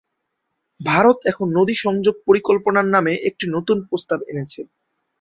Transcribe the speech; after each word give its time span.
ভারত 0.79 1.17
এখন 1.25 1.47
নদী 1.57 1.75
সংযোগ 1.77 2.15
পরিকল্পনার 2.27 2.87
নামে 2.95 3.13
একটি 3.29 3.45
নতুন 3.55 3.77
প্রস্তাব 3.87 4.19
এনেছে। 4.31 4.59